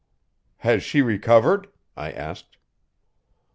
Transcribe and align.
"Has 0.57 0.81
she 0.81 1.03
recovered?" 1.03 1.67
I 1.95 2.11
asked. 2.11 2.57